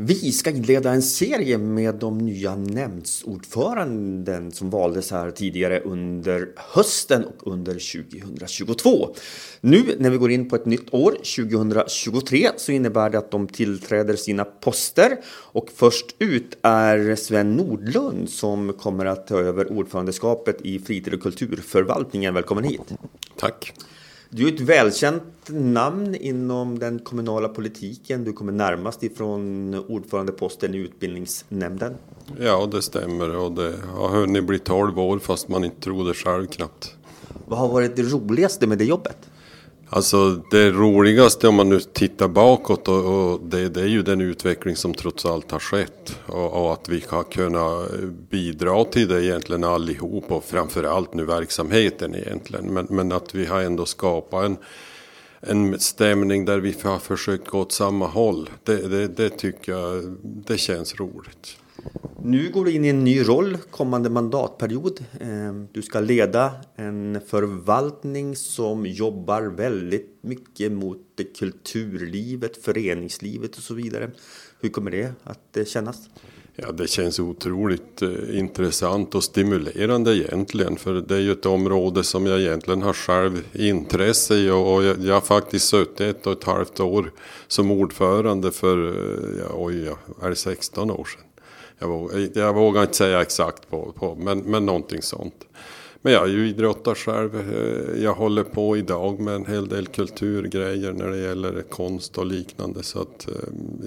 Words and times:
Vi 0.00 0.32
ska 0.32 0.50
inleda 0.50 0.90
en 0.90 1.02
serie 1.02 1.58
med 1.58 1.94
de 1.94 2.18
nya 2.18 2.56
nämndsordföranden 2.56 4.52
som 4.52 4.70
valdes 4.70 5.10
här 5.10 5.30
tidigare 5.30 5.80
under 5.80 6.48
hösten 6.56 7.24
och 7.24 7.52
under 7.52 7.72
2022. 7.72 9.14
Nu 9.60 9.96
när 9.98 10.10
vi 10.10 10.16
går 10.16 10.30
in 10.30 10.48
på 10.48 10.56
ett 10.56 10.66
nytt 10.66 10.94
år, 10.94 11.10
2023, 11.10 12.48
så 12.56 12.72
innebär 12.72 13.10
det 13.10 13.18
att 13.18 13.30
de 13.30 13.46
tillträder 13.46 14.16
sina 14.16 14.44
poster 14.44 15.16
och 15.28 15.68
först 15.74 16.14
ut 16.18 16.58
är 16.62 17.16
Sven 17.16 17.56
Nordlund 17.56 18.30
som 18.30 18.72
kommer 18.72 19.06
att 19.06 19.26
ta 19.26 19.38
över 19.38 19.72
ordförandeskapet 19.72 20.60
i 20.62 20.78
fritid 20.78 21.14
och 21.14 21.22
kulturförvaltningen. 21.22 22.34
Välkommen 22.34 22.64
hit! 22.64 22.94
Tack! 23.36 23.74
Du 24.30 24.48
är 24.48 24.52
ett 24.52 24.60
välkänt 24.60 25.22
namn 25.48 26.14
inom 26.14 26.78
den 26.78 26.98
kommunala 26.98 27.48
politiken. 27.48 28.24
Du 28.24 28.32
kommer 28.32 28.52
närmast 28.52 29.02
ifrån 29.02 29.74
ordförandeposten 29.88 30.74
i 30.74 30.78
utbildningsnämnden. 30.78 31.94
Ja, 32.40 32.68
det 32.72 32.82
stämmer 32.82 33.36
och 33.36 33.52
det 33.52 33.74
har 33.94 34.08
hunnit 34.08 34.44
bli 34.44 34.58
12 34.58 34.98
år 34.98 35.18
fast 35.18 35.48
man 35.48 35.64
inte 35.64 35.80
tror 35.80 36.08
det 36.08 36.14
själv 36.14 36.46
knappt. 36.46 36.94
Vad 37.46 37.58
har 37.58 37.68
varit 37.68 37.96
det 37.96 38.02
roligaste 38.02 38.66
med 38.66 38.78
det 38.78 38.84
jobbet? 38.84 39.30
Alltså 39.90 40.42
det 40.50 40.70
roligaste 40.70 41.48
om 41.48 41.54
man 41.54 41.68
nu 41.68 41.80
tittar 41.80 42.28
bakåt 42.28 42.88
och, 42.88 43.32
och 43.32 43.40
det, 43.40 43.68
det, 43.68 43.80
är 43.80 43.86
ju 43.86 44.02
den 44.02 44.20
utveckling 44.20 44.76
som 44.76 44.94
trots 44.94 45.26
allt 45.26 45.50
har 45.50 45.58
skett. 45.58 46.20
Och, 46.26 46.52
och, 46.52 46.72
att 46.72 46.88
vi 46.88 47.04
har 47.08 47.22
kunnat 47.22 47.90
bidra 48.30 48.84
till 48.84 49.08
det 49.08 49.24
egentligen 49.24 49.64
allihop 49.64 50.32
och 50.32 50.44
framförallt 50.44 51.14
nu 51.14 51.24
verksamheten 51.24 52.14
egentligen. 52.14 52.74
Men, 52.74 52.86
men 52.90 53.12
att 53.12 53.34
vi 53.34 53.46
har 53.46 53.60
ändå 53.60 53.86
skapat 53.86 54.44
en, 54.44 54.56
en 55.40 55.80
stämning 55.80 56.44
där 56.44 56.58
vi 56.58 56.74
har 56.82 56.98
försökt 56.98 57.48
gå 57.48 57.60
åt 57.60 57.72
samma 57.72 58.06
håll. 58.06 58.50
Det, 58.64 58.88
det, 58.88 59.08
det 59.08 59.30
tycker 59.30 59.72
jag, 59.72 60.16
det 60.22 60.58
känns 60.58 61.00
roligt. 61.00 61.56
Nu 62.22 62.50
går 62.50 62.64
du 62.64 62.72
in 62.72 62.84
i 62.84 62.88
en 62.88 63.04
ny 63.04 63.22
roll 63.22 63.58
kommande 63.70 64.10
mandatperiod. 64.10 65.04
Ehm, 65.20 65.68
du 65.72 65.82
ska 65.82 66.00
leda 66.00 66.52
en 66.76 67.20
förvaltning 67.26 68.36
som 68.36 68.86
jobbar 68.86 69.42
väldigt 69.42 70.18
mycket 70.20 70.72
mot 70.72 70.98
kulturlivet, 71.38 72.64
föreningslivet 72.64 73.56
och 73.56 73.62
så 73.62 73.74
vidare. 73.74 74.10
Hur 74.60 74.68
kommer 74.68 74.90
det 74.90 75.12
att 75.22 75.56
eh, 75.56 75.64
kännas? 75.64 76.08
Ja, 76.56 76.72
det 76.72 76.86
känns 76.86 77.20
otroligt 77.20 78.02
eh, 78.02 78.38
intressant 78.38 79.14
och 79.14 79.24
stimulerande 79.24 80.16
egentligen. 80.16 80.76
För 80.76 80.94
det 80.94 81.16
är 81.16 81.20
ju 81.20 81.32
ett 81.32 81.46
område 81.46 82.04
som 82.04 82.26
jag 82.26 82.40
egentligen 82.40 82.82
har 82.82 82.92
själv 82.92 83.46
intresse 83.52 84.34
i. 84.34 84.50
Och 84.50 84.84
jag, 84.84 85.04
jag 85.04 85.14
har 85.14 85.20
faktiskt 85.20 85.68
suttit 85.68 86.00
ett 86.00 86.26
och 86.26 86.32
ett 86.32 86.44
halvt 86.44 86.80
år 86.80 87.12
som 87.46 87.70
ordförande 87.70 88.52
för, 88.52 88.88
eh, 88.88 89.38
ja, 89.38 89.54
oj, 89.54 89.84
ja, 89.84 89.98
är 90.22 90.30
det 90.30 90.36
16 90.36 90.90
år 90.90 91.04
sedan? 91.04 91.27
Jag 91.78 91.88
vågar, 91.88 92.28
jag 92.34 92.54
vågar 92.54 92.82
inte 92.82 92.96
säga 92.96 93.22
exakt 93.22 93.70
på, 93.70 93.92
på 93.92 94.14
men, 94.14 94.38
men 94.38 94.66
någonting 94.66 95.02
sånt. 95.02 95.44
Men 96.02 96.12
jag 96.12 96.22
är 96.22 96.32
ju 96.32 96.48
idrottare 96.48 96.94
själv. 96.94 97.34
Eh, 97.34 98.02
jag 98.02 98.14
håller 98.14 98.44
på 98.44 98.76
idag 98.76 99.20
med 99.20 99.34
en 99.34 99.46
hel 99.46 99.68
del 99.68 99.86
kulturgrejer 99.86 100.92
när 100.92 101.10
det 101.10 101.18
gäller 101.18 101.62
konst 101.62 102.18
och 102.18 102.26
liknande. 102.26 102.82
Så 102.82 103.00
att 103.00 103.28
eh, 103.28 103.34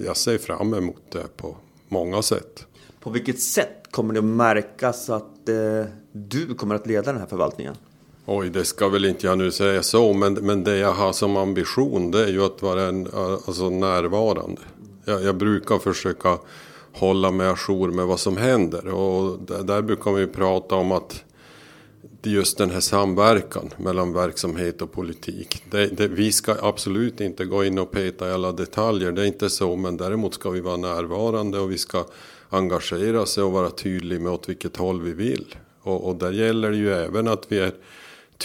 jag 0.06 0.16
ser 0.16 0.38
fram 0.38 0.74
emot 0.74 1.02
det 1.12 1.36
på 1.36 1.56
många 1.88 2.22
sätt. 2.22 2.66
På 3.00 3.10
vilket 3.10 3.40
sätt 3.40 3.78
kommer 3.90 4.14
det 4.14 4.18
att 4.18 4.24
märkas 4.24 5.10
att 5.10 5.48
eh, 5.48 5.84
du 6.12 6.54
kommer 6.54 6.74
att 6.74 6.86
leda 6.86 7.12
den 7.12 7.20
här 7.20 7.26
förvaltningen? 7.26 7.74
Oj, 8.26 8.50
det 8.50 8.64
ska 8.64 8.88
väl 8.88 9.04
inte 9.04 9.26
jag 9.26 9.38
nu 9.38 9.50
säga 9.50 9.82
så, 9.82 10.12
men, 10.12 10.34
men 10.34 10.64
det 10.64 10.76
jag 10.76 10.92
har 10.92 11.12
som 11.12 11.36
ambition 11.36 12.10
det 12.10 12.24
är 12.24 12.28
ju 12.28 12.44
att 12.44 12.62
vara 12.62 12.82
en, 12.82 13.08
alltså 13.46 13.70
närvarande. 13.70 14.60
Jag, 15.04 15.22
jag 15.22 15.36
brukar 15.36 15.78
försöka 15.78 16.38
hålla 16.92 17.30
mig 17.30 17.46
ajour 17.46 17.90
med 17.90 18.06
vad 18.06 18.20
som 18.20 18.36
händer. 18.36 18.88
Och 18.88 19.38
där 19.64 19.82
brukar 19.82 20.12
vi 20.12 20.26
prata 20.26 20.74
om 20.74 20.92
att 20.92 21.24
just 22.22 22.58
den 22.58 22.70
här 22.70 22.80
samverkan 22.80 23.70
mellan 23.76 24.12
verksamhet 24.12 24.82
och 24.82 24.92
politik. 24.92 25.64
Det, 25.70 25.86
det, 25.86 26.08
vi 26.08 26.32
ska 26.32 26.56
absolut 26.62 27.20
inte 27.20 27.44
gå 27.44 27.64
in 27.64 27.78
och 27.78 27.90
peta 27.90 28.28
i 28.28 28.32
alla 28.32 28.52
detaljer, 28.52 29.12
det 29.12 29.22
är 29.22 29.26
inte 29.26 29.50
så. 29.50 29.76
Men 29.76 29.96
däremot 29.96 30.34
ska 30.34 30.50
vi 30.50 30.60
vara 30.60 30.76
närvarande 30.76 31.58
och 31.58 31.70
vi 31.70 31.78
ska 31.78 32.04
engagera 32.50 33.20
oss 33.20 33.38
och 33.38 33.52
vara 33.52 33.70
tydliga 33.70 34.20
med 34.20 34.32
åt 34.32 34.48
vilket 34.48 34.76
håll 34.76 35.02
vi 35.02 35.12
vill. 35.12 35.54
Och, 35.82 36.08
och 36.08 36.16
där 36.16 36.32
gäller 36.32 36.70
det 36.70 36.76
ju 36.76 36.92
även 36.92 37.28
att 37.28 37.46
vi 37.48 37.58
är 37.58 37.72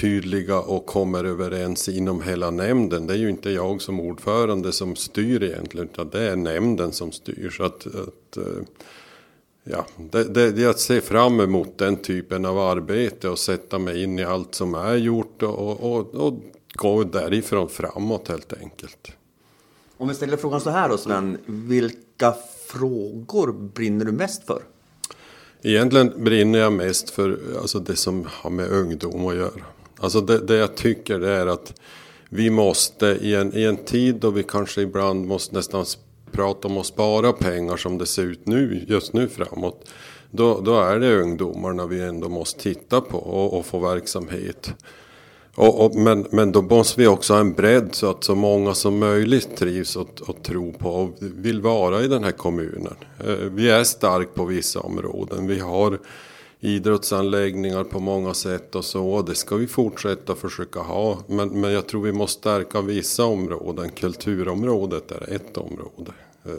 tydliga 0.02 0.60
och 0.60 0.86
kommer 0.86 1.24
överens 1.24 1.90
inom 1.90 2.22
hela 2.22 2.52
nämnden. 2.52 3.08
Det 3.08 3.14
är 3.14 3.18
ju 3.18 3.30
inte 3.30 3.50
jag 3.50 3.82
som 3.82 4.00
ordförande 4.00 4.72
som 4.72 4.96
styr 4.96 5.44
egentligen 5.44 5.90
utan 5.94 6.10
det 6.10 6.22
är 6.22 6.36
nämnden 6.36 6.92
som 6.92 7.12
styr. 7.12 7.50
Så 7.50 7.64
att, 7.64 7.88
att 7.88 8.38
eh, 8.38 8.64
ja, 9.64 9.86
det, 10.12 10.24
det, 10.24 10.52
det 10.52 10.64
är 10.64 10.70
att 10.70 10.80
se 10.80 11.02
fram 11.02 11.40
emot 11.40 11.78
den 11.78 11.96
typen 11.96 12.46
av 12.46 12.60
arbete 12.60 13.30
och 13.30 13.40
sätta 13.40 13.80
mig 13.80 14.04
in 14.04 14.20
i 14.20 14.24
allt 14.24 14.56
som 14.56 14.76
är 14.76 14.96
gjort 14.96 15.44
och, 15.44 15.84
och, 15.84 16.16
och 16.16 16.34
gå 16.74 17.04
därifrån 17.04 17.70
framåt 17.70 18.28
helt 18.28 18.54
enkelt. 18.54 19.12
Om 19.98 20.08
vi 20.08 20.14
ställer 20.14 20.38
frågan 20.38 20.62
så 20.62 20.70
här 20.70 20.90
då 20.90 20.98
Sven, 20.98 21.38
vilka 21.46 22.34
frågor 22.68 23.52
brinner 23.52 24.06
du 24.06 24.12
mest 24.12 24.44
för? 24.44 24.62
Egentligen 25.62 26.24
brinner 26.24 26.60
jag 26.60 26.74
mest 26.74 27.10
för 27.10 27.40
alltså 27.62 27.80
det 27.80 27.96
som 27.96 28.28
har 28.32 28.50
med 28.50 28.70
ungdom 28.70 29.28
att 29.28 29.36
göra. 29.36 29.64
Alltså 30.00 30.22
det, 30.22 30.38
det 30.38 30.56
jag 30.56 30.76
tycker 30.76 31.20
det 31.20 31.32
är 31.32 31.48
att 31.48 31.74
vi 32.30 32.50
måste 32.50 33.06
i 33.06 33.36
en, 33.36 33.58
i 33.58 33.64
en 33.64 33.78
tid 33.78 34.16
då 34.16 34.30
vi 34.30 34.44
kanske 34.44 34.82
ibland 34.82 35.28
måste 35.28 35.56
nästan 35.56 35.86
prata 36.32 36.68
om 36.68 36.78
att 36.78 36.86
spara 36.86 37.34
pengar 37.34 37.78
som 37.78 37.98
det 37.98 38.06
ser 38.06 38.24
ut 38.24 38.46
nu, 38.46 38.86
just 38.88 39.14
nu 39.14 39.28
framåt. 39.28 39.90
Då, 40.32 40.62
då 40.62 40.80
är 40.80 41.00
det 41.00 41.22
ungdomarna 41.22 41.86
vi 41.86 42.02
ändå 42.02 42.30
måste 42.30 42.60
titta 42.60 43.02
på 43.02 43.18
och, 43.18 43.60
och 43.60 43.66
få 43.66 43.80
verksamhet. 43.80 44.74
Och, 45.56 45.86
och, 45.86 45.96
men, 45.96 46.28
men 46.32 46.52
då 46.52 46.62
måste 46.62 47.02
vi 47.02 47.08
också 47.08 47.34
ha 47.34 47.40
en 47.40 47.54
bredd 47.54 47.90
så 47.92 48.10
att 48.10 48.24
så 48.24 48.36
många 48.36 48.74
som 48.74 49.00
möjligt 49.00 49.58
trivs 49.58 49.96
och, 49.96 50.22
och 50.28 50.44
tror 50.44 50.72
på 50.72 50.90
och 50.90 51.10
vill 51.20 51.62
vara 51.62 52.04
i 52.04 52.08
den 52.08 52.24
här 52.24 52.32
kommunen. 52.32 52.96
Eh, 53.20 53.34
vi 53.34 53.70
är 53.70 53.84
stark 53.84 54.34
på 54.34 54.46
vissa 54.46 54.80
områden. 54.80 55.48
Vi 55.48 55.60
har 55.60 56.00
idrottsanläggningar 56.60 57.84
på 57.84 58.00
många 58.00 58.34
sätt 58.34 58.76
och 58.76 58.86
så. 58.86 59.22
Det 59.22 59.36
ska 59.36 59.56
vi 59.56 59.68
fortsätta 59.68 60.36
försöka 60.36 60.80
ha. 60.80 61.24
Men, 61.28 61.62
men 61.62 61.72
jag 61.72 61.88
tror 61.88 62.04
vi 62.04 62.12
måste 62.12 62.40
stärka 62.40 62.82
vissa 62.82 63.26
områden. 63.26 63.90
Kulturområdet 63.90 65.12
är 65.12 65.34
ett 65.34 65.58
område. 65.58 66.12
Eh. 66.46 66.52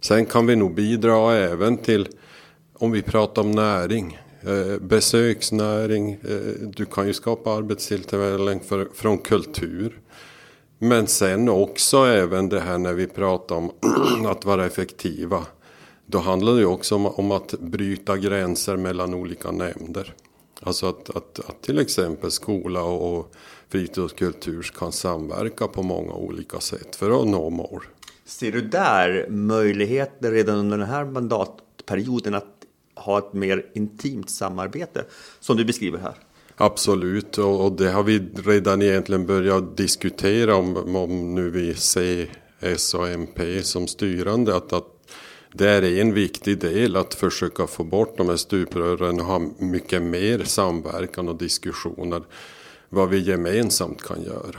Sen 0.00 0.26
kan 0.26 0.46
vi 0.46 0.56
nog 0.56 0.74
bidra 0.74 1.34
även 1.34 1.76
till, 1.76 2.08
om 2.74 2.90
vi 2.90 3.02
pratar 3.02 3.42
om 3.42 3.52
näring, 3.52 4.18
eh, 4.40 4.78
besöksnäring. 4.80 6.12
Eh, 6.12 6.68
du 6.76 6.84
kan 6.84 7.06
ju 7.06 7.14
skapa 7.14 7.52
arbetstillfällen 7.52 8.60
från 8.94 9.18
kultur. 9.18 10.00
Men 10.78 11.06
sen 11.06 11.48
också 11.48 11.96
även 11.96 12.48
det 12.48 12.60
här 12.60 12.78
när 12.78 12.92
vi 12.92 13.06
pratar 13.06 13.56
om 13.56 13.70
att 14.26 14.44
vara 14.44 14.66
effektiva 14.66 15.46
då 16.06 16.18
handlar 16.18 16.56
det 16.56 16.66
också 16.66 16.94
om, 16.94 17.06
om, 17.06 17.30
att 17.30 17.54
bryta 17.60 18.16
gränser 18.16 18.76
mellan 18.76 19.14
olika 19.14 19.50
nämnder. 19.50 20.14
Alltså 20.60 20.86
att, 20.86 21.16
att, 21.16 21.40
att 21.48 21.62
till 21.62 21.78
exempel 21.78 22.30
skola 22.30 22.82
och, 22.82 23.34
fritid 23.72 24.04
och 24.04 24.16
kultur 24.16 24.70
kan 24.78 24.92
samverka 24.92 25.66
på 25.66 25.82
många 25.82 26.12
olika 26.12 26.60
sätt 26.60 26.96
för 26.96 27.22
att 27.22 27.28
nå 27.28 27.50
mål. 27.50 27.84
Ser 28.24 28.52
du 28.52 28.60
där 28.60 29.26
möjligheter 29.30 30.32
redan 30.32 30.56
under 30.56 30.78
den 30.78 30.86
här 30.86 31.04
mandatperioden 31.04 32.34
att 32.34 32.54
ha 32.94 33.18
ett 33.18 33.32
mer 33.32 33.66
intimt 33.74 34.30
samarbete 34.30 35.04
som 35.40 35.56
du 35.56 35.64
beskriver 35.64 35.98
här? 35.98 36.14
Absolut, 36.56 37.38
och, 37.38 37.64
och 37.64 37.72
det 37.72 37.90
har 37.90 38.02
vi 38.02 38.18
redan 38.46 38.82
egentligen 38.82 39.26
börjat 39.26 39.76
diskutera 39.76 40.54
om, 40.54 40.96
om 40.96 41.34
nu 41.34 41.50
vi 41.50 41.74
ser 41.74 42.30
S 42.60 42.94
och 42.94 43.08
MP 43.08 43.62
som 43.62 43.86
styrande. 43.86 44.56
Att, 44.56 44.72
att 44.72 44.86
det 45.52 45.68
är 45.68 45.82
en 45.82 46.14
viktig 46.14 46.58
del 46.58 46.96
att 46.96 47.14
försöka 47.14 47.66
få 47.66 47.84
bort 47.84 48.16
de 48.16 48.28
här 48.28 48.36
stuprören 48.36 49.20
och 49.20 49.26
ha 49.26 49.38
mycket 49.58 50.02
mer 50.02 50.44
samverkan 50.44 51.28
och 51.28 51.36
diskussioner 51.36 52.22
vad 52.88 53.08
vi 53.08 53.18
gemensamt 53.18 54.02
kan 54.02 54.22
göra. 54.22 54.58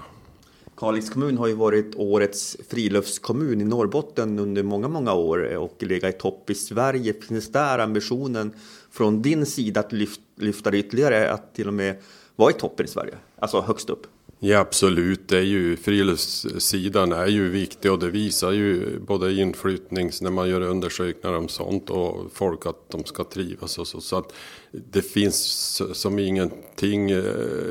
Kalix 0.78 1.10
kommun 1.10 1.38
har 1.38 1.48
ju 1.48 1.54
varit 1.54 1.96
årets 1.96 2.58
friluftskommun 2.70 3.62
i 3.62 3.66
Norrbotten 3.66 4.40
under 4.40 4.64
många, 4.64 4.88
många 4.88 5.14
år 5.14 5.56
och 5.56 5.84
legat 5.84 6.16
i 6.16 6.18
topp 6.18 6.50
i 6.50 6.56
Sverige. 6.56 7.14
Finns 7.14 7.52
där 7.52 7.80
ambitionen 7.80 8.54
från 8.92 9.22
din 9.22 9.46
sida 9.46 9.80
att 9.80 9.92
lyfta 10.38 10.72
det 10.72 10.78
ytterligare, 10.78 11.32
att 11.32 11.56
till 11.56 11.68
och 11.68 11.74
med 11.74 11.96
vara 12.36 12.52
i 12.52 12.54
toppen 12.54 12.86
i 12.86 12.90
Sverige, 12.90 13.16
alltså 13.40 13.62
högst 13.62 13.90
upp? 13.90 14.08
Ja 14.46 14.60
absolut, 14.60 15.28
det 15.28 15.38
är 15.38 15.42
ju, 15.42 15.78
friluftssidan 15.78 17.12
är 17.12 17.28
ju 17.28 17.50
viktig 17.50 17.92
och 17.92 18.00
det 18.00 18.10
visar 18.10 18.52
ju 18.52 19.00
både 19.00 19.34
inflyttnings 19.34 20.22
när 20.22 20.32
man 20.32 20.50
gör 20.50 20.62
undersökningar 20.62 21.38
om 21.38 21.48
sånt 21.48 21.90
och 21.90 22.32
folk 22.34 22.66
att 22.66 22.90
de 22.90 23.06
ska 23.06 23.24
trivas 23.24 23.78
och 23.78 23.88
så. 23.88 24.02
Så 24.02 24.18
att 24.18 24.34
det 24.72 25.02
finns 25.02 25.82
som 25.94 26.20
ingenting, 26.20 27.12
eh, 27.12 27.24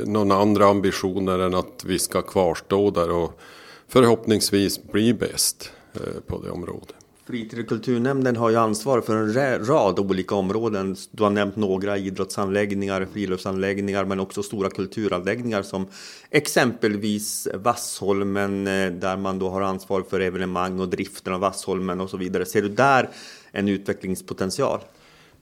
någon 0.07 0.33
andra 0.33 0.67
ambitioner 0.67 1.39
än 1.39 1.55
att 1.55 1.85
vi 1.87 1.99
ska 1.99 2.23
kvarstå 2.23 2.91
där 2.91 3.11
och 3.11 3.41
förhoppningsvis 3.89 4.83
bli 4.93 5.15
bäst 5.15 5.73
eh, 5.95 6.21
på 6.27 6.43
det 6.43 6.51
området. 6.51 7.02
Fritid 7.27 7.59
och 7.59 7.69
kulturnämnden 7.69 8.37
har 8.37 8.51
ju 8.51 8.57
ansvar 8.57 9.01
för 9.01 9.17
en 9.17 9.67
rad 9.67 9.99
olika 9.99 10.35
områden. 10.35 10.97
Du 11.11 11.23
har 11.23 11.31
nämnt 11.31 11.57
några 11.57 11.99
idrottsanläggningar, 11.99 13.09
friluftsanläggningar 13.13 14.05
men 14.05 14.21
också 14.21 14.43
stora 14.43 14.71
kulturanläggningar 14.71 15.63
som 15.63 15.87
exempelvis 16.31 17.49
Vassholmen 17.55 18.67
eh, 18.67 18.93
där 18.93 19.17
man 19.17 19.39
då 19.39 19.49
har 19.49 19.61
ansvar 19.61 20.05
för 20.11 20.21
evenemang 20.21 20.81
och 20.81 20.89
driften 20.89 21.35
av 21.35 21.41
Vassholmen 21.41 22.01
och 22.01 22.11
så 22.11 22.17
vidare. 22.17 22.47
Ser 22.47 22.63
du 22.63 22.69
där 22.69 23.11
en 23.53 23.69
utvecklingspotential? 23.69 24.81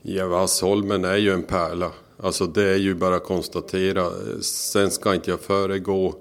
Ja, 0.01 0.27
Vassholmen 0.27 1.05
är 1.05 1.17
ju 1.17 1.33
en 1.33 1.43
pärla. 1.43 1.91
Alltså 2.17 2.45
det 2.45 2.69
är 2.69 2.77
ju 2.77 2.95
bara 2.95 3.15
att 3.15 3.23
konstatera. 3.23 4.09
Sen 4.41 4.91
ska 4.91 5.15
inte 5.15 5.29
jag 5.31 5.39
föregå 5.39 6.15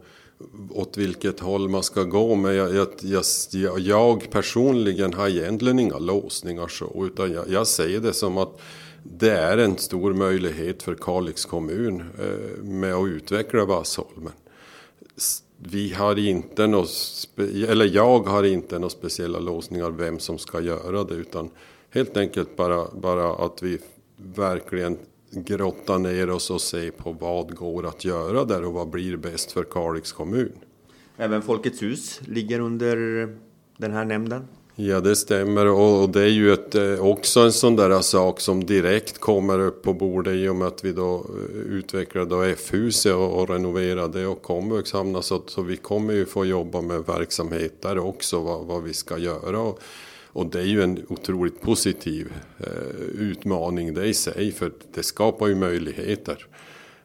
åt 0.71 0.97
vilket 0.97 1.41
håll 1.41 1.69
man 1.69 1.83
ska 1.83 2.03
gå. 2.03 2.35
Men 2.35 2.55
jag, 2.55 2.75
jag, 2.75 3.25
jag, 3.53 3.79
jag 3.79 4.31
personligen 4.31 5.15
har 5.15 5.29
egentligen 5.29 5.79
inga 5.79 5.99
låsningar 5.99 6.69
så. 6.69 7.07
Utan 7.07 7.33
jag, 7.33 7.49
jag 7.49 7.67
säger 7.67 8.01
det 8.01 8.13
som 8.13 8.39
att 8.39 8.61
det 9.03 9.31
är 9.31 9.59
en 9.59 9.79
stor 9.79 10.15
möjlighet 10.15 10.83
för 10.83 10.95
Kalix 10.95 11.45
kommun 11.45 12.03
eh, 12.19 12.65
med 12.65 12.95
att 12.95 13.09
utveckla 13.09 13.65
Vassholmen. 13.65 14.33
Vi 15.57 15.93
har 15.93 16.19
inte 16.19 16.67
något, 16.67 16.91
eller 17.69 17.85
jag 17.85 18.21
har 18.21 18.45
inte 18.45 18.79
några 18.79 18.91
speciella 18.91 19.39
låsningar 19.39 19.91
vem 19.91 20.19
som 20.19 20.39
ska 20.39 20.61
göra 20.61 21.05
det. 21.05 21.15
Utan 21.15 21.51
helt 21.91 22.17
enkelt 22.17 22.57
bara, 22.57 22.87
bara 22.95 23.45
att 23.45 23.63
vi 23.63 23.79
verkligen 24.17 24.99
grotta 25.31 25.99
ner 25.99 26.31
oss 26.31 26.51
och 26.51 26.61
se 26.61 26.91
på 26.91 27.13
vad 27.13 27.55
går 27.55 27.87
att 27.87 28.05
göra 28.05 28.45
där 28.45 28.65
och 28.65 28.73
vad 28.73 28.91
blir 28.91 29.17
bäst 29.17 29.53
för 29.53 29.65
Kalix 29.65 30.13
kommun. 30.13 30.53
Även 31.17 31.43
Folkets 31.43 31.83
hus 31.83 32.21
ligger 32.27 32.61
under 32.61 32.97
den 33.77 33.93
här 33.93 34.05
nämnden? 34.05 34.45
Ja 34.75 35.01
det 35.01 35.17
stämmer 35.17 35.67
och 35.67 36.11
det 36.11 36.23
är 36.23 36.29
ju 36.29 36.53
ett, 36.53 36.75
eh, 36.75 37.07
också 37.07 37.41
en 37.41 37.53
sån 37.53 37.77
där 37.77 38.01
sak 38.01 38.41
som 38.41 38.65
direkt 38.65 39.19
kommer 39.19 39.59
upp 39.59 39.83
på 39.83 39.93
bordet 39.93 40.35
i 40.35 40.49
och 40.49 40.57
med 40.57 40.69
att 40.69 40.85
vi 40.85 40.93
då 40.93 41.15
eh, 41.15 41.57
utvecklar 41.57 42.25
då 42.25 42.43
F-huset 42.43 43.15
och, 43.15 43.41
och 43.41 43.49
renoverar 43.49 44.09
det 44.09 44.27
och 44.27 44.43
komvux 44.43 44.93
hamnar 44.93 45.21
så, 45.21 45.43
så 45.47 45.63
vi 45.63 45.77
kommer 45.77 46.15
ju 46.15 46.27
få 46.27 46.45
jobba 46.45 46.81
med 46.81 47.07
verksamhet 47.07 47.83
där 47.83 47.99
också 47.99 48.41
vad, 48.41 48.67
vad 48.67 48.83
vi 48.83 48.95
ska 48.95 49.19
göra. 49.19 49.61
Och, 49.61 49.81
och 50.33 50.47
det 50.47 50.61
är 50.61 50.65
ju 50.65 50.83
en 50.83 51.07
otroligt 51.09 51.61
positiv 51.61 52.33
eh, 52.59 53.21
utmaning 53.21 53.95
det 53.95 54.07
i 54.07 54.15
sig 54.15 54.53
för 54.53 54.73
det 54.95 55.03
skapar 55.03 55.47
ju 55.47 55.55
möjligheter. 55.55 56.47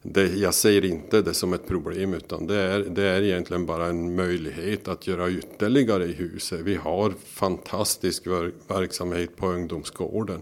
Det, 0.01 0.27
jag 0.35 0.53
ser 0.53 0.85
inte 0.85 1.21
det 1.21 1.33
som 1.33 1.53
ett 1.53 1.67
problem 1.67 2.13
utan 2.13 2.47
det 2.47 2.55
är, 2.55 2.79
det 2.79 3.03
är 3.03 3.21
egentligen 3.21 3.65
bara 3.65 3.85
en 3.85 4.15
möjlighet 4.15 4.87
att 4.87 5.07
göra 5.07 5.29
ytterligare 5.29 6.05
i 6.05 6.13
huset. 6.13 6.59
Vi 6.59 6.75
har 6.75 7.13
fantastisk 7.25 8.23
verksamhet 8.67 9.35
på 9.37 9.47
ungdomsgården 9.47 10.41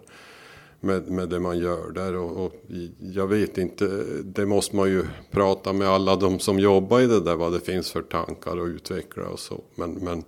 med, 0.79 1.11
med 1.11 1.29
det 1.29 1.39
man 1.39 1.59
gör 1.59 1.91
där 1.91 2.15
och, 2.15 2.45
och, 2.45 2.53
jag 2.99 3.27
vet 3.27 3.57
inte, 3.57 4.03
det 4.23 4.45
måste 4.45 4.75
man 4.75 4.89
ju 4.89 5.05
prata 5.31 5.73
med 5.73 5.87
alla 5.87 6.15
de 6.15 6.39
som 6.39 6.59
jobbar 6.59 6.99
i 6.99 7.07
det 7.07 7.19
där 7.19 7.35
vad 7.35 7.53
det 7.53 7.59
finns 7.59 7.91
för 7.91 8.01
tankar 8.01 8.59
och 8.59 8.65
utveckla 8.65 9.27
och 9.27 9.39
så. 9.39 9.61
Men, 9.75 9.93
men 9.93 10.23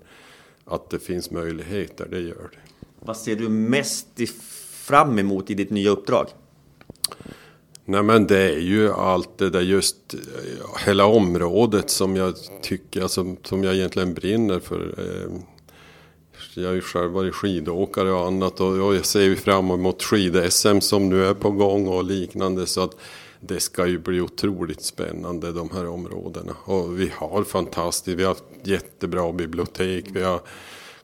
att 0.65 0.89
det 0.89 1.00
finns 1.00 1.31
möjligheter, 1.31 2.07
det 2.12 2.19
gör 2.19 2.50
det. 2.51 2.88
Vad 3.00 3.17
ser 3.17 3.35
du 3.35 3.50
mest 3.50 4.07
fram 4.69 5.19
emot 5.19 5.50
i 5.50 5.53
ditt 5.53 5.69
nya 5.69 5.89
uppdrag? 5.89 6.27
Nej 7.85 8.03
men 8.03 8.27
det 8.27 8.53
är 8.53 8.59
ju 8.59 8.91
allt 8.91 9.38
det 9.38 9.50
där 9.50 9.62
just 9.62 10.15
hela 10.85 11.06
området 11.06 11.89
som 11.89 12.15
jag 12.15 12.35
tycker, 12.62 13.01
alltså, 13.01 13.35
som 13.44 13.63
jag 13.63 13.75
egentligen 13.75 14.13
brinner 14.13 14.59
för. 14.59 14.95
Eh, 14.97 15.39
jag 16.54 16.68
har 16.68 16.74
ju 16.74 16.82
själv 16.82 17.12
varit 17.12 17.36
skidåkare 17.36 18.12
och 18.12 18.28
annat 18.28 18.62
och 18.62 18.78
jag 18.78 19.06
ser 19.06 19.22
ju 19.22 19.36
fram 19.36 19.72
emot 19.72 20.04
skid-SM 20.04 20.80
som 20.80 21.10
nu 21.10 21.26
är 21.26 21.34
på 21.34 21.52
gång 21.52 21.88
och 21.88 22.04
liknande 22.04 22.68
så 22.68 22.82
att 22.82 22.96
det 23.40 23.60
ska 23.60 23.88
ju 23.88 24.00
bli 24.00 24.22
otroligt 24.22 24.82
spännande 24.82 25.52
de 25.52 25.70
här 25.70 25.88
områdena. 25.88 26.56
Och 26.64 27.00
vi 27.00 27.12
har 27.16 27.44
fantastiskt, 27.44 28.20
vi 28.20 28.24
har 28.24 28.38
jättebra 28.64 29.32
bibliotek, 29.32 30.06
vi 30.14 30.22
har 30.22 30.42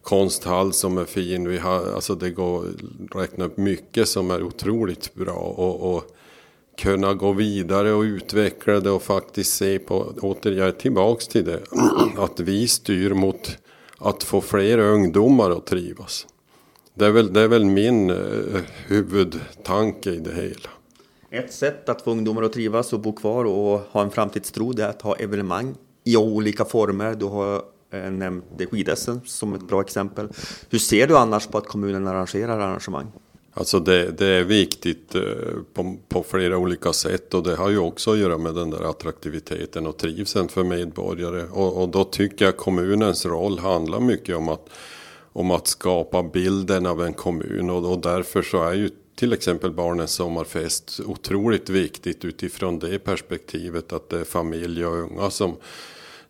konsthall 0.01 0.73
som 0.73 0.97
är 0.97 1.05
fin, 1.05 1.49
vi 1.49 1.57
har, 1.57 1.93
alltså 1.93 2.15
det 2.15 2.29
går 2.29 2.65
att 3.09 3.21
räkna 3.21 3.45
upp 3.45 3.57
mycket 3.57 4.07
som 4.07 4.31
är 4.31 4.43
otroligt 4.43 5.13
bra. 5.13 5.33
Och, 5.33 5.95
och 5.95 6.15
kunna 6.77 7.13
gå 7.13 7.31
vidare 7.31 7.93
och 7.93 8.01
utveckla 8.01 8.79
det 8.79 8.91
och 8.91 9.03
faktiskt 9.03 9.53
se 9.53 9.79
på, 9.79 10.13
återigen 10.21 10.73
tillbaks 10.73 11.27
till 11.27 11.45
det, 11.45 11.61
att 12.17 12.39
vi 12.39 12.67
styr 12.67 13.13
mot 13.13 13.57
att 14.01 14.23
få 14.23 14.41
fler 14.41 14.77
ungdomar 14.77 15.51
att 15.51 15.65
trivas. 15.65 16.27
Det 16.93 17.05
är 17.05 17.11
väl, 17.11 17.33
det 17.33 17.41
är 17.41 17.47
väl 17.47 17.65
min 17.65 18.09
eh, 18.09 18.61
huvudtanke 18.87 20.09
i 20.09 20.19
det 20.19 20.33
hela. 20.33 20.69
Ett 21.29 21.53
sätt 21.53 21.89
att 21.89 22.01
få 22.01 22.11
ungdomar 22.11 22.43
att 22.43 22.53
trivas 22.53 22.93
och 22.93 22.99
bo 22.99 23.13
kvar 23.13 23.45
och 23.45 23.79
ha 23.79 24.01
en 24.01 24.11
framtidstro 24.11 24.79
är 24.79 24.87
att 24.87 25.01
ha 25.01 25.15
evenemang 25.15 25.75
i 26.03 26.17
olika 26.17 26.65
former. 26.65 27.15
Du 27.15 27.25
har 27.25 27.61
eh, 27.91 28.11
nämnt 28.11 28.45
skid 28.71 28.89
som 29.25 29.53
ett 29.53 29.67
bra 29.67 29.81
exempel. 29.81 30.29
Hur 30.69 30.79
ser 30.79 31.07
du 31.07 31.17
annars 31.17 31.47
på 31.47 31.57
att 31.57 31.67
kommunen 31.67 32.07
arrangerar 32.07 32.59
arrangemang? 32.59 33.11
Alltså 33.53 33.79
det, 33.79 34.11
det, 34.11 34.25
är 34.25 34.43
viktigt 34.43 35.15
eh, 35.15 35.21
på, 35.73 35.97
på, 36.09 36.23
flera 36.23 36.57
olika 36.57 36.93
sätt 36.93 37.33
och 37.33 37.43
det 37.43 37.55
har 37.55 37.69
ju 37.69 37.77
också 37.77 38.11
att 38.11 38.17
göra 38.17 38.37
med 38.37 38.55
den 38.55 38.69
där 38.69 38.89
attraktiviteten 38.89 39.87
och 39.87 39.97
trivseln 39.97 40.47
för 40.47 40.63
medborgare. 40.63 41.43
Och, 41.51 41.81
och 41.81 41.89
då 41.89 42.03
tycker 42.03 42.45
jag 42.45 42.57
kommunens 42.57 43.25
roll 43.25 43.59
handlar 43.59 43.99
mycket 43.99 44.35
om 44.35 44.49
att, 44.49 44.69
om 45.33 45.51
att 45.51 45.67
skapa 45.67 46.23
bilden 46.23 46.85
av 46.85 47.03
en 47.03 47.13
kommun 47.13 47.69
och, 47.69 47.91
och 47.91 48.01
därför 48.01 48.41
så 48.41 48.63
är 48.63 48.73
ju 48.73 48.89
till 49.15 49.33
exempel 49.33 49.71
Barnens 49.71 50.11
sommarfest 50.11 50.99
otroligt 51.05 51.69
viktigt 51.69 52.25
utifrån 52.25 52.79
det 52.79 52.99
perspektivet 52.99 53.93
att 53.93 54.09
det 54.09 54.19
är 54.19 54.23
familj 54.23 54.85
och 54.85 54.97
unga 54.97 55.29
som, 55.29 55.55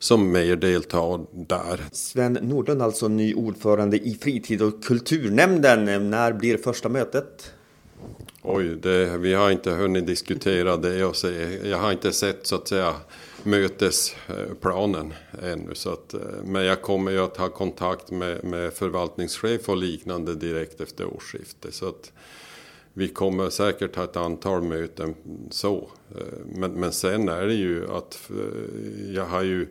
som 0.02 0.32
mer 0.32 0.56
deltar 0.56 1.26
där. 1.32 1.86
Sven 1.92 2.34
Nordlund, 2.34 2.82
alltså 2.82 3.08
ny 3.08 3.34
ordförande 3.34 3.98
i 3.98 4.18
fritid 4.22 4.62
och 4.62 4.84
kulturnämnden. 4.84 6.10
När 6.10 6.34
blir 6.34 6.58
första 6.58 6.90
mötet? 6.90 7.54
Oj, 8.42 8.76
det, 8.82 9.18
vi 9.18 9.34
har 9.34 9.52
inte 9.52 9.72
hunnit 9.72 10.08
diskutera 10.08 10.78
det 10.78 11.06
och 11.06 11.16
se. 11.16 11.60
Jag 11.70 11.78
har 11.78 11.92
inte 11.92 12.12
sett 12.12 12.48
så 12.48 12.56
att 12.56 12.68
säga 12.68 12.94
mötesplanen 13.44 15.14
ännu. 15.44 15.76
Så 15.76 15.90
att, 15.90 16.16
men 16.44 16.64
jag 16.64 16.82
kommer 16.82 17.12
ju 17.12 17.20
att 17.20 17.38
ha 17.38 17.50
kontakt 17.50 18.12
med, 18.12 18.44
med 18.44 18.74
förvaltningschef 18.74 19.70
och 19.70 19.78
liknande 19.78 20.36
direkt 20.36 20.82
efter 20.82 21.06
årsskiftet. 21.06 21.74
Så 21.74 21.88
att, 21.90 22.12
vi 22.94 23.08
kommer 23.08 23.50
säkert 23.50 23.96
ha 23.96 24.04
ett 24.04 24.18
antal 24.18 24.62
möten 24.62 25.16
så. 25.50 25.90
Eh, 26.16 26.38
men, 26.56 26.72
men 26.72 26.92
sen 26.92 27.30
är 27.30 27.48
det 27.48 27.54
ju 27.54 27.92
att 27.92 28.30
eh, 28.30 29.14
jag 29.16 29.26
har 29.26 29.44
ju 29.44 29.68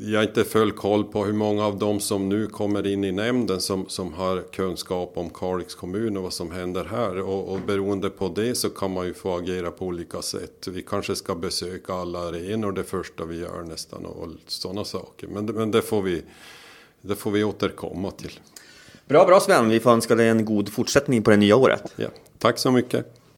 jag 0.00 0.18
har 0.18 0.22
inte 0.22 0.44
full 0.44 0.72
koll 0.72 1.04
på 1.04 1.24
hur 1.24 1.32
många 1.32 1.66
av 1.66 1.78
dem 1.78 2.00
som 2.00 2.28
nu 2.28 2.46
kommer 2.46 2.86
in 2.86 3.04
i 3.04 3.12
nämnden 3.12 3.60
som, 3.60 3.88
som 3.88 4.12
har 4.12 4.42
kunskap 4.52 5.12
om 5.14 5.30
Kalix 5.30 5.74
kommun 5.74 6.16
och 6.16 6.22
vad 6.22 6.32
som 6.32 6.50
händer 6.50 6.84
här. 6.84 7.20
Och, 7.20 7.52
och 7.52 7.60
beroende 7.60 8.10
på 8.10 8.28
det 8.28 8.54
så 8.54 8.70
kan 8.70 8.90
man 8.90 9.06
ju 9.06 9.14
få 9.14 9.36
agera 9.36 9.70
på 9.70 9.86
olika 9.86 10.22
sätt. 10.22 10.68
Vi 10.68 10.82
kanske 10.82 11.16
ska 11.16 11.34
besöka 11.34 11.94
alla 11.94 12.18
arenor 12.18 12.72
det 12.72 12.84
första 12.84 13.24
vi 13.24 13.38
gör 13.38 13.62
nästan 13.62 14.06
och, 14.06 14.22
och 14.22 14.30
sådana 14.46 14.84
saker. 14.84 15.26
Men, 15.26 15.46
men 15.46 15.70
det, 15.70 15.82
får 15.82 16.02
vi, 16.02 16.22
det 17.00 17.16
får 17.16 17.30
vi 17.30 17.44
återkomma 17.44 18.10
till. 18.10 18.40
Bra, 19.10 19.24
bra 19.24 19.40
Sven. 19.40 19.68
Vi 19.68 19.80
får 19.80 19.90
önska 19.90 20.14
dig 20.14 20.28
en 20.28 20.44
god 20.44 20.72
fortsättning 20.72 21.22
på 21.22 21.30
det 21.30 21.36
nya 21.36 21.56
året. 21.56 21.82
Ja, 21.96 22.08
tack 22.38 22.58
så 22.58 22.70
mycket. 22.70 23.06